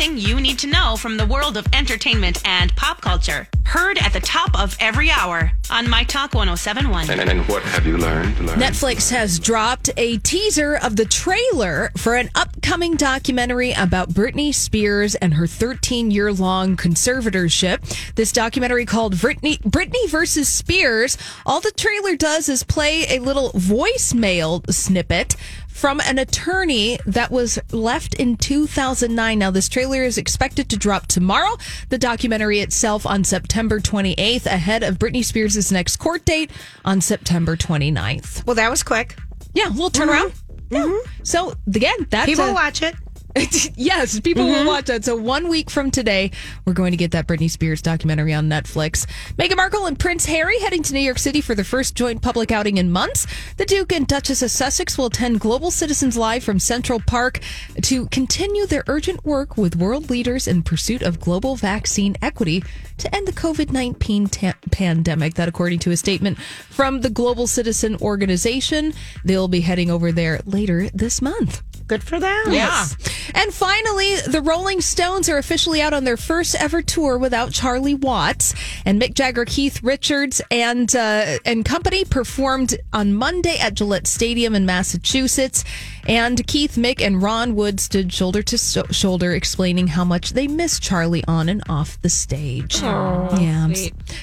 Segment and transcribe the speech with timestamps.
[0.00, 0.20] Talk Dirt Alert.
[0.20, 3.46] Everything you need to know from the world of entertainment and pop culture.
[3.64, 7.08] Heard at the top of every hour on My Talk 1071.
[7.10, 8.40] And, and what have you learned?
[8.40, 8.60] learned?
[8.60, 15.14] Netflix has dropped a teaser of the trailer for an upcoming documentary about Britney Spears
[15.14, 18.14] and her 13 year long conservatorship.
[18.16, 21.16] This documentary called Britney, Britney versus Spears.
[21.46, 25.36] All the trailer does is play a little voicemail snippet
[25.80, 29.38] from an attorney that was left in 2009.
[29.38, 31.56] Now, this trailer is expected to drop tomorrow.
[31.88, 36.50] The documentary itself on September 28th, ahead of Britney Spears' next court date
[36.84, 38.46] on September 29th.
[38.46, 39.16] Well, that was quick.
[39.54, 40.32] Yeah, a little turnaround.
[40.32, 40.74] Mm-hmm.
[40.74, 40.84] Yeah.
[40.84, 41.22] Mm-hmm.
[41.22, 42.94] So, again, that's People a- watch it.
[43.76, 44.66] yes, people will mm-hmm.
[44.66, 45.04] watch that.
[45.04, 46.32] So one week from today,
[46.64, 49.06] we're going to get that Britney Spears documentary on Netflix.
[49.36, 52.50] Meghan Markle and Prince Harry heading to New York City for their first joint public
[52.50, 53.26] outing in months.
[53.56, 57.38] The Duke and Duchess of Sussex will attend Global Citizens Live from Central Park
[57.82, 62.64] to continue their urgent work with world leaders in pursuit of global vaccine equity
[62.98, 65.34] to end the COVID 19 ta- pandemic.
[65.34, 68.92] That, according to a statement from the Global Citizen Organization,
[69.24, 71.62] they'll be heading over there later this month.
[71.90, 72.52] Good for them.
[72.52, 72.94] Yes.
[73.34, 77.94] And finally, the Rolling Stones are officially out on their first ever tour without Charlie
[77.96, 78.54] Watts.
[78.84, 84.54] And Mick Jagger, Keith Richards, and uh, and company performed on Monday at Gillette Stadium
[84.54, 85.64] in Massachusetts.
[86.06, 90.46] And Keith, Mick, and Ron Wood stood shoulder to so- shoulder, explaining how much they
[90.46, 92.80] miss Charlie on and off the stage.
[92.80, 93.68] yeah.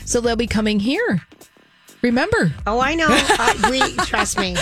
[0.06, 1.22] So they'll be coming here.
[2.02, 3.08] Remember, Oh, I know.
[3.40, 4.56] Uh, we trust me.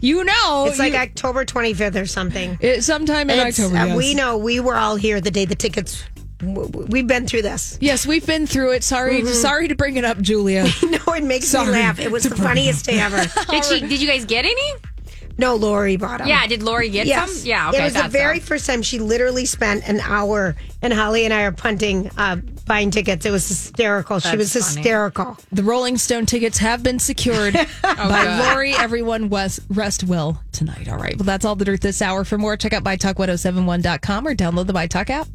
[0.00, 2.56] you know, It's like you- October 25th or something.
[2.60, 3.76] it, sometime in It's- October.
[3.78, 3.96] uh, yes.
[3.96, 4.36] We know.
[4.38, 6.04] We were all here the day the tickets.
[6.40, 7.76] w- w- We've been through this.
[7.80, 8.84] Yes, we've been through it.
[8.84, 10.66] Sorry, sorry to bring it up, Julia.
[10.82, 11.98] No, it makes Sorry me laugh.
[11.98, 13.18] It was the funniest day ever.
[13.50, 13.80] Did she?
[13.80, 14.72] Did you guys get any?
[15.38, 16.26] No, Lori bought them.
[16.28, 16.46] Yeah.
[16.48, 17.32] Did Lori get Yes.
[17.32, 17.46] some?
[17.46, 17.68] Yeah.
[17.68, 17.78] Okay.
[17.78, 18.46] It was the very so.
[18.46, 22.90] first time she literally spent an hour, and Holly and I are punting, uh, buying
[22.90, 23.24] tickets.
[23.24, 24.18] It was hysterical.
[24.18, 24.80] she was That's funny.
[24.82, 25.36] hysterical.
[25.52, 28.72] The Rolling Stone tickets have been secured by Lori.
[28.74, 30.88] Everyone was, rest well tonight.
[30.88, 31.16] All right.
[31.16, 32.24] Well, that's all the dirt this hour.
[32.24, 35.28] For more, check out mytalk1071.com or download the MyTalk app.